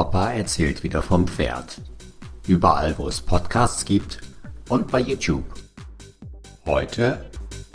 [0.00, 1.78] Opa erzählt wieder vom Pferd.
[2.46, 4.18] Überall, wo es Podcasts gibt
[4.70, 5.44] und bei YouTube.
[6.64, 7.30] Heute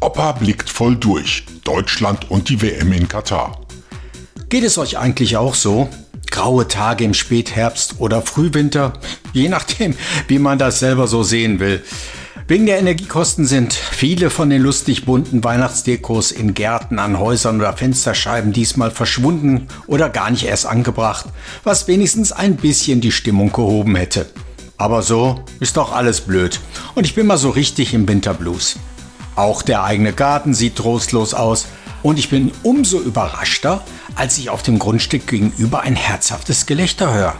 [0.00, 1.46] Opa blickt voll durch.
[1.62, 3.60] Deutschland und die WM in Katar.
[4.48, 5.88] Geht es euch eigentlich auch so?
[6.28, 8.94] Graue Tage im Spätherbst oder Frühwinter,
[9.32, 9.94] je nachdem,
[10.26, 11.84] wie man das selber so sehen will.
[12.48, 17.74] Wegen der Energiekosten sind viele von den lustig bunten Weihnachtsdekos in Gärten, an Häusern oder
[17.74, 21.26] Fensterscheiben diesmal verschwunden oder gar nicht erst angebracht,
[21.62, 24.30] was wenigstens ein bisschen die Stimmung gehoben hätte.
[24.78, 26.58] Aber so ist doch alles blöd
[26.94, 28.78] und ich bin mal so richtig im Winterblues.
[29.36, 31.66] Auch der eigene Garten sieht trostlos aus
[32.02, 33.82] und ich bin umso überraschter,
[34.14, 37.34] als ich auf dem Grundstück gegenüber ein herzhaftes Gelächter höre.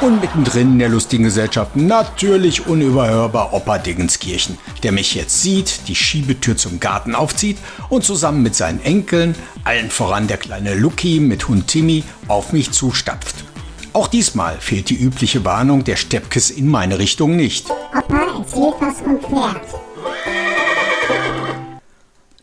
[0.00, 5.94] Und mittendrin in der lustigen Gesellschaft natürlich unüberhörbar Opa Dingenskirchen, der mich jetzt sieht, die
[5.94, 7.58] Schiebetür zum Garten aufzieht
[7.88, 9.34] und zusammen mit seinen Enkeln,
[9.64, 13.44] allen voran der kleine Lucky mit Hund Timmy, auf mich zustapft.
[13.92, 17.70] Auch diesmal fehlt die übliche Warnung der Steppkes in meine Richtung nicht.
[17.70, 19.60] Opa erzählt was vom Pferd.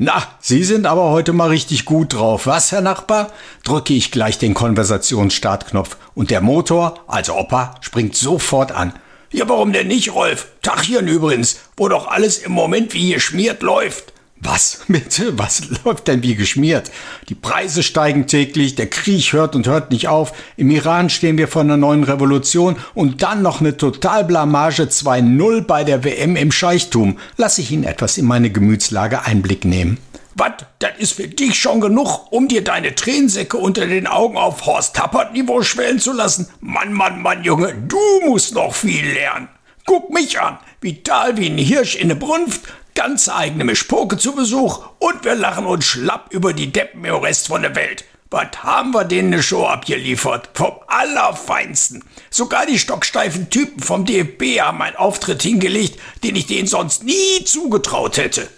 [0.00, 2.46] Na, Sie sind aber heute mal richtig gut drauf.
[2.46, 3.32] Was, Herr Nachbar?
[3.64, 8.92] Drücke ich gleich den Konversationsstartknopf und der Motor, also Opa, springt sofort an.
[9.32, 10.46] Ja, warum denn nicht, Rolf?
[10.62, 14.12] Tachchen übrigens, wo doch alles im Moment wie geschmiert läuft.
[14.40, 15.38] Was bitte?
[15.38, 16.90] Was läuft denn wie geschmiert?
[17.28, 21.48] Die Preise steigen täglich, der Krieg hört und hört nicht auf, im Iran stehen wir
[21.48, 27.18] vor einer neuen Revolution und dann noch eine Totalblamage 2-0 bei der WM im Scheichtum.
[27.36, 29.98] Lass ich Ihnen etwas in meine Gemütslage Einblick nehmen.
[30.34, 30.52] Was?
[30.78, 34.94] Das ist für dich schon genug, um dir deine Tränensäcke unter den Augen auf Horst
[34.94, 36.48] Tappert-Niveau schwellen zu lassen?
[36.60, 39.48] Mann, Mann, Mann, Junge, du musst noch viel lernen.
[39.84, 42.62] Guck mich an, vital wie ein Hirsch in ne Brunft,
[42.98, 47.46] ganz eigene Mischpoke zu Besuch und wir lachen uns schlapp über die Deppen im Rest
[47.46, 48.04] von der Welt.
[48.28, 50.50] Was haben wir denen eine Show abgeliefert?
[50.54, 52.02] Vom Allerfeinsten.
[52.28, 57.44] Sogar die stocksteifen Typen vom DFB haben einen Auftritt hingelegt, den ich denen sonst nie
[57.44, 58.48] zugetraut hätte.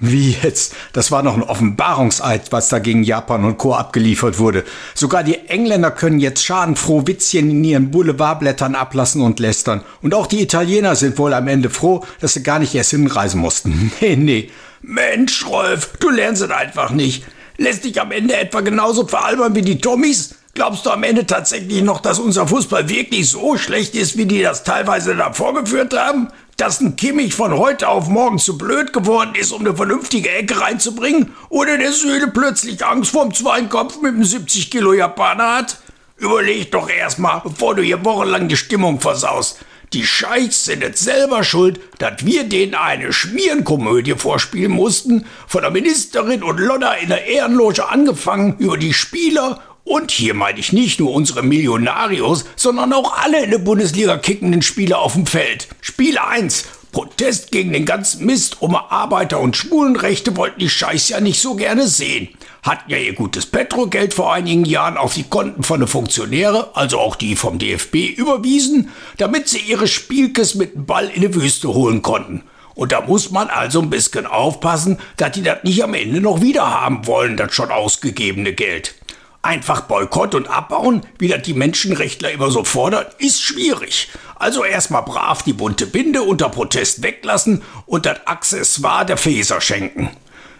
[0.00, 0.74] Wie jetzt?
[0.94, 3.74] Das war noch ein Offenbarungseid, was da gegen Japan und Co.
[3.74, 4.64] abgeliefert wurde.
[4.94, 9.82] Sogar die Engländer können jetzt schadenfroh Witzchen in ihren Boulevardblättern ablassen und lästern.
[10.00, 13.40] Und auch die Italiener sind wohl am Ende froh, dass sie gar nicht erst hinreisen
[13.40, 13.92] mussten.
[14.00, 14.50] Nee, nee.
[14.80, 17.24] Mensch, Rolf, du lernst es einfach nicht.
[17.58, 20.36] Lässt dich am Ende etwa genauso veralbern wie die Tommys?
[20.54, 24.40] Glaubst du am Ende tatsächlich noch, dass unser Fußball wirklich so schlecht ist, wie die
[24.40, 26.28] das teilweise da vorgeführt haben?
[26.60, 30.60] Dass ein Kimmich von heute auf morgen zu blöd geworden ist, um eine vernünftige Ecke
[30.60, 31.34] reinzubringen?
[31.48, 35.78] Oder der Süde plötzlich Angst vorm Zweinkopf mit einem 70 Kilo Japaner hat?
[36.18, 39.60] Überleg doch erstmal, bevor du hier wochenlang die Stimmung versaust.
[39.94, 45.70] Die Scheichs sind jetzt selber schuld, dass wir denen eine Schmierenkomödie vorspielen mussten, von der
[45.70, 51.00] Ministerin und Lodder in der Ehrenloge angefangen, über die Spieler und hier meine ich nicht
[51.00, 55.68] nur unsere Millionarios, sondern auch alle in der Bundesliga kickenden Spieler auf dem Feld.
[55.80, 56.64] Spiel 1.
[56.92, 61.54] Protest gegen den ganzen Mist um Arbeiter- und Schwulenrechte wollten die Scheiß ja nicht so
[61.54, 62.28] gerne sehen.
[62.62, 66.98] Hatten ja ihr gutes Petrogeld vor einigen Jahren auf die Konten von den Funktionäre, also
[66.98, 71.68] auch die vom DFB, überwiesen, damit sie ihre Spielkes mit dem Ball in die Wüste
[71.68, 72.42] holen konnten.
[72.74, 76.40] Und da muss man also ein bisschen aufpassen, dass die das nicht am Ende noch
[76.40, 78.94] wieder haben wollen, das schon ausgegebene Geld.
[79.42, 84.10] Einfach Boykott und abbauen, wie das die Menschenrechtler immer so fordern, ist schwierig.
[84.34, 90.10] Also erstmal brav die bunte Binde unter Protest weglassen und das Accessoire der Fäser schenken.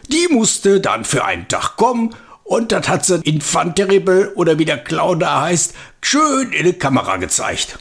[0.08, 4.64] Die musste dann für einen Tag kommen und das hat sie Infant Terrible oder wie
[4.64, 7.78] der Clown da heißt, schön in die Kamera gezeigt.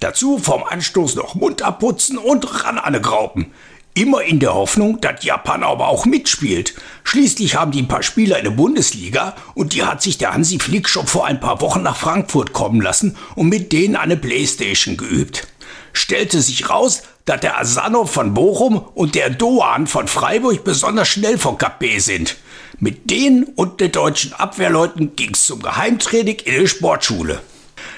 [0.00, 3.52] Dazu vom Anstoß noch Mund abputzen und ran an die Graupen.
[3.94, 6.74] Immer in der Hoffnung, dass Japan aber auch mitspielt.
[7.02, 10.60] Schließlich haben die ein paar Spieler in der Bundesliga und die hat sich der Hansi
[10.60, 14.96] Flick schon vor ein paar Wochen nach Frankfurt kommen lassen und mit denen eine Playstation
[14.96, 15.48] geübt.
[15.92, 21.36] Stellte sich raus, dass der Asano von Bochum und der Doan von Freiburg besonders schnell
[21.36, 22.36] von KP sind.
[22.78, 27.40] Mit denen und den deutschen Abwehrleuten ging's zum Geheimtraining in der Sportschule.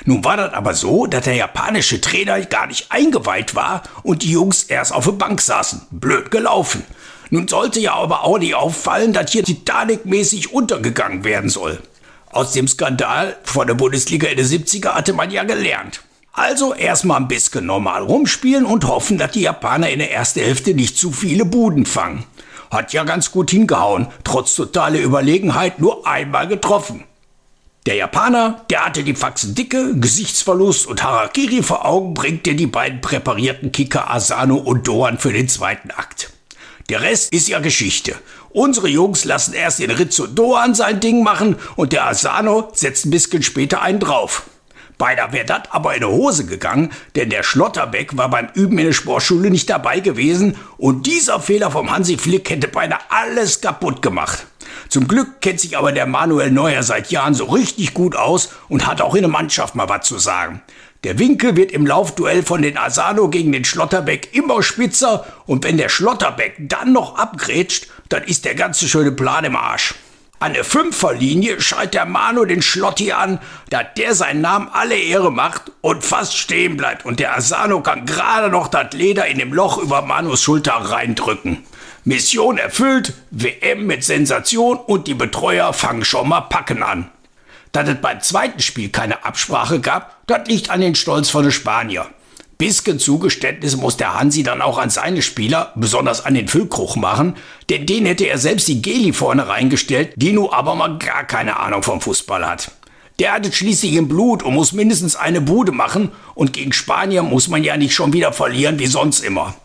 [0.05, 4.33] Nun war das aber so, dass der japanische Trainer gar nicht eingeweiht war und die
[4.33, 5.83] Jungs erst auf der Bank saßen.
[5.91, 6.85] Blöd gelaufen.
[7.31, 11.81] Nun sollte ja aber auch nicht auffallen, dass hier Titanic-mäßig untergegangen werden soll.
[12.31, 16.03] Aus dem Skandal vor der Bundesliga in den 70er hatte man ja gelernt.
[16.33, 20.75] Also erstmal ein bisschen normal rumspielen und hoffen, dass die Japaner in der ersten Hälfte
[20.75, 22.25] nicht zu viele Buden fangen.
[22.71, 27.05] Hat ja ganz gut hingehauen, trotz totaler Überlegenheit nur einmal getroffen.
[27.87, 32.69] Der Japaner, der hatte die Faxen dicke, Gesichtsverlust und Harakiri vor Augen, bringt dir die
[32.69, 36.31] beiden präparierten Kicker Asano und Doan für den zweiten Akt.
[36.91, 38.15] Der Rest ist ja Geschichte.
[38.51, 43.05] Unsere Jungs lassen erst den Ritz und Doan sein Ding machen und der Asano setzt
[43.05, 44.45] ein bisschen später einen drauf.
[45.03, 48.87] Beinahe wäre das aber in die Hose gegangen, denn der Schlotterbeck war beim Üben in
[48.87, 54.01] der Sportschule nicht dabei gewesen und dieser Fehler vom Hansi Flick hätte beinahe alles kaputt
[54.01, 54.47] gemacht.
[54.89, 58.87] Zum Glück kennt sich aber der Manuel Neuer seit Jahren so richtig gut aus und
[58.87, 60.63] hat auch in der Mannschaft mal was zu sagen.
[61.03, 65.79] Der Winkel wird im Laufduell von den Asano gegen den Schlotterbeck immer spitzer und wenn
[65.79, 69.97] der Schlotterbeck dann noch abgrätscht, dann ist der ganze schöne Plan im Arsch.
[70.43, 73.39] An der Fünferlinie schreit der Manu den Schlotti an,
[73.71, 77.07] da der seinen Namen alle Ehre macht und fast stehen bleibt.
[77.07, 81.63] Und der Asano kann gerade noch das Leder in dem Loch über Manus Schulter reindrücken.
[82.03, 87.09] Mission erfüllt, WM mit Sensation und die Betreuer fangen schon mal Packen an.
[87.71, 91.53] Dass es beim zweiten Spiel keine Absprache gab, das liegt an den Stolz von den
[91.53, 92.09] Spanier
[92.63, 97.35] bisschen Zugeständnis muss der Hansi dann auch an seine Spieler, besonders an den Füllkrug machen,
[97.71, 101.59] denn den hätte er selbst die Geli vorne reingestellt, die nun aber mal gar keine
[101.59, 102.71] Ahnung vom Fußball hat.
[103.19, 107.25] Der hat es schließlich im Blut und muss mindestens eine Bude machen und gegen Spanier
[107.25, 109.57] muss man ja nicht schon wieder verlieren wie sonst immer.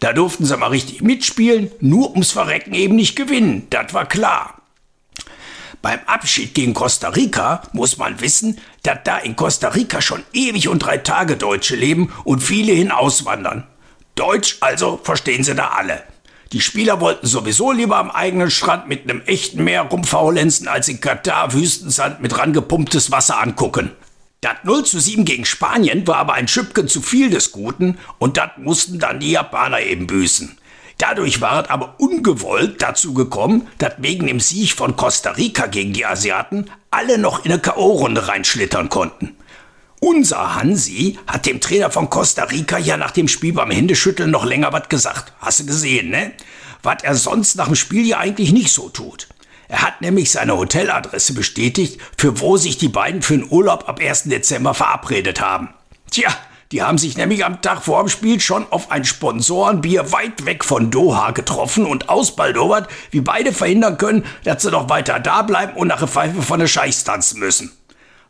[0.00, 4.59] Da durften sie mal richtig mitspielen, nur ums Verrecken eben nicht gewinnen, das war klar.
[5.82, 10.68] Beim Abschied gegen Costa Rica muss man wissen, dass da in Costa Rica schon ewig
[10.68, 13.66] und drei Tage Deutsche leben und viele hinauswandern.
[14.14, 16.02] Deutsch also verstehen sie da alle.
[16.52, 21.00] Die Spieler wollten sowieso lieber am eigenen Strand mit einem echten Meer rumfaulenzen, als in
[21.00, 23.92] Katar Wüstensand mit rangepumptes Wasser angucken.
[24.42, 28.36] Das 0 zu 7 gegen Spanien war aber ein Schüppchen zu viel des Guten und
[28.36, 30.58] das mussten dann die Japaner eben büßen.
[31.00, 35.94] Dadurch war es aber ungewollt dazu gekommen, dass wegen dem Sieg von Costa Rica gegen
[35.94, 39.34] die Asiaten alle noch in eine K.O.-Runde reinschlittern konnten.
[40.00, 44.44] Unser Hansi hat dem Trainer von Costa Rica ja nach dem Spiel beim Händeschütteln noch
[44.44, 45.32] länger was gesagt.
[45.40, 46.32] Hast du gesehen, ne?
[46.82, 49.26] Was er sonst nach dem Spiel ja eigentlich nicht so tut.
[49.68, 54.00] Er hat nämlich seine Hoteladresse bestätigt, für wo sich die beiden für den Urlaub ab
[54.00, 54.24] 1.
[54.24, 55.70] Dezember verabredet haben.
[56.10, 56.28] Tja,
[56.72, 60.64] die haben sich nämlich am Tag vor dem Spiel schon auf ein Sponsorenbier weit weg
[60.64, 65.76] von Doha getroffen und ausbaldowert, wie beide verhindern können, dass sie noch weiter da bleiben
[65.76, 67.72] und nach der Pfeife von der Scheichs tanzen müssen.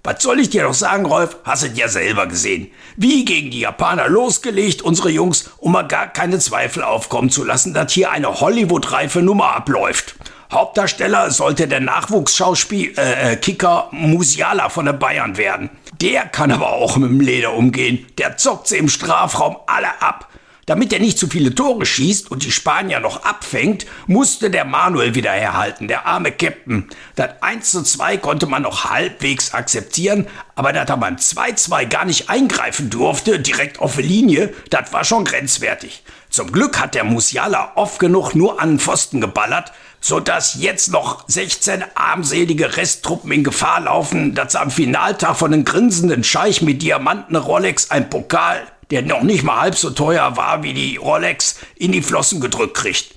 [0.03, 1.37] Was soll ich dir doch sagen, Rolf?
[1.45, 2.71] Hast du ja selber gesehen.
[2.97, 7.75] Wie gegen die Japaner losgelegt, unsere Jungs, um mal gar keine Zweifel aufkommen zu lassen,
[7.75, 10.15] dass hier eine Hollywood-reife Nummer abläuft.
[10.51, 15.69] Hauptdarsteller sollte der Nachwuchsschauspiel äh, äh, Kicker Musiala von den Bayern werden.
[16.00, 18.06] Der kann aber auch mit dem Leder umgehen.
[18.17, 20.29] Der zockt sie im Strafraum alle ab.
[20.64, 25.14] Damit er nicht zu viele Tore schießt und die Spanier noch abfängt, musste der Manuel
[25.14, 26.88] wieder herhalten, der arme Captain.
[27.17, 32.05] Das 1 zu 2 konnte man noch halbwegs akzeptieren, aber dass er beim 2-2 gar
[32.05, 36.05] nicht eingreifen durfte, direkt auf die Linie, das war schon grenzwertig.
[36.29, 41.25] Zum Glück hat der Musiala oft genug nur an den Pfosten geballert, sodass jetzt noch
[41.29, 47.37] 16 armselige Resttruppen in Gefahr laufen, dass am Finaltag von einem grinsenden Scheich mit Diamanten
[47.37, 51.93] Rolex ein Pokal, der noch nicht mal halb so teuer war wie die Rolex, in
[51.93, 53.14] die Flossen gedrückt kriegt.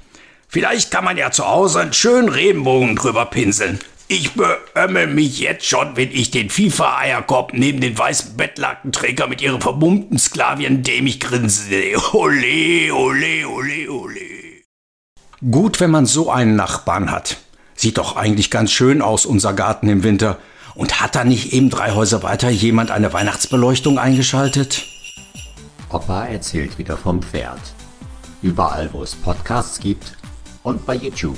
[0.48, 3.80] Vielleicht kann man ja zu Hause einen schönen Regenbogen drüber pinseln.
[4.08, 9.62] Ich beömmel mich jetzt schon, wenn ich den FIFA-Eierkorb neben den weißen Bettlackenträger mit ihren
[9.62, 11.98] vermummten Sklavien dämlich grinsen sehe.
[12.14, 14.33] Ole, ole, ole, ole.
[15.52, 17.38] Gut, wenn man so einen Nachbarn hat.
[17.76, 20.38] Sieht doch eigentlich ganz schön aus, unser Garten im Winter.
[20.74, 24.86] Und hat da nicht eben drei Häuser weiter jemand eine Weihnachtsbeleuchtung eingeschaltet?
[25.90, 27.60] Opa erzählt wieder vom Pferd.
[28.42, 30.18] Überall, wo es Podcasts gibt
[30.64, 31.38] und bei YouTube.